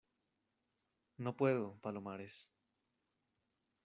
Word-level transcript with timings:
no 1.19 1.35
puedo, 1.37 1.77
Palomares. 1.83 2.51